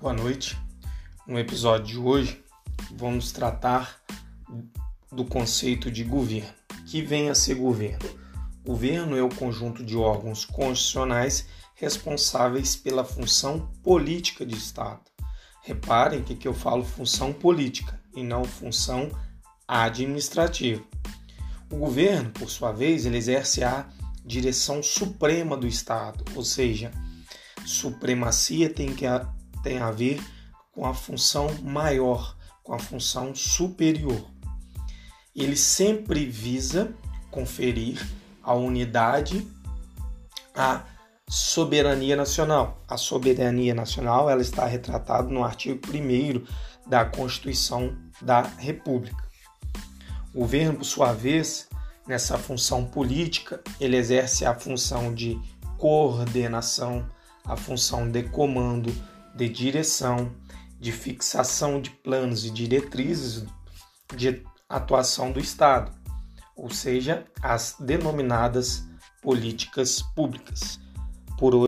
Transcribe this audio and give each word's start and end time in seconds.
Boa 0.00 0.14
noite. 0.14 0.56
No 1.26 1.38
episódio 1.38 1.86
de 1.86 1.98
hoje, 1.98 2.42
vamos 2.96 3.32
tratar 3.32 4.00
do 5.12 5.26
conceito 5.26 5.90
de 5.90 6.02
governo. 6.04 6.48
Que 6.86 7.02
vem 7.02 7.28
a 7.28 7.34
ser 7.34 7.56
governo? 7.56 8.08
Governo 8.64 9.14
é 9.14 9.22
o 9.22 9.28
conjunto 9.28 9.84
de 9.84 9.98
órgãos 9.98 10.46
constitucionais 10.46 11.46
responsáveis 11.74 12.74
pela 12.74 13.04
função 13.04 13.70
política 13.82 14.46
de 14.46 14.56
Estado. 14.56 15.02
Reparem 15.62 16.22
que, 16.22 16.34
que 16.34 16.48
eu 16.48 16.54
falo 16.54 16.82
função 16.82 17.30
política 17.30 18.00
e 18.16 18.24
não 18.24 18.42
função 18.42 19.10
administrativa. 19.68 20.82
O 21.70 21.76
governo, 21.76 22.30
por 22.30 22.48
sua 22.48 22.72
vez, 22.72 23.04
ele 23.04 23.18
exerce 23.18 23.62
a 23.62 23.86
direção 24.24 24.82
suprema 24.82 25.58
do 25.58 25.66
Estado, 25.66 26.24
ou 26.34 26.42
seja, 26.42 26.90
supremacia 27.66 28.70
tem 28.70 28.94
que 28.94 29.04
tem 29.62 29.78
a 29.78 29.90
ver 29.90 30.22
com 30.72 30.86
a 30.86 30.94
função 30.94 31.48
maior, 31.62 32.36
com 32.62 32.74
a 32.74 32.78
função 32.78 33.34
superior. 33.34 34.24
Ele 35.34 35.56
sempre 35.56 36.26
visa 36.26 36.94
conferir 37.30 38.04
a 38.42 38.54
unidade, 38.54 39.46
a 40.54 40.84
soberania 41.28 42.16
nacional. 42.16 42.82
A 42.88 42.96
soberania 42.96 43.74
nacional 43.74 44.28
ela 44.28 44.42
está 44.42 44.66
retratada 44.66 45.28
no 45.28 45.44
artigo 45.44 45.80
1 45.88 46.44
da 46.88 47.04
Constituição 47.04 47.96
da 48.20 48.42
República. 48.42 49.22
O 50.34 50.40
governo, 50.40 50.78
por 50.78 50.84
sua 50.84 51.12
vez, 51.12 51.68
nessa 52.06 52.36
função 52.36 52.84
política, 52.84 53.60
ele 53.80 53.96
exerce 53.96 54.44
a 54.44 54.54
função 54.54 55.14
de 55.14 55.40
coordenação, 55.78 57.08
a 57.44 57.56
função 57.56 58.10
de 58.10 58.24
comando, 58.24 58.92
de 59.40 59.48
direção, 59.48 60.30
de 60.78 60.92
fixação 60.92 61.80
de 61.80 61.88
planos 61.88 62.44
e 62.44 62.50
diretrizes 62.50 63.46
de 64.14 64.44
atuação 64.68 65.32
do 65.32 65.40
Estado, 65.40 65.92
ou 66.54 66.68
seja, 66.68 67.24
as 67.42 67.74
denominadas 67.80 68.86
políticas 69.22 70.02
públicas. 70.14 70.78
Por 71.38 71.54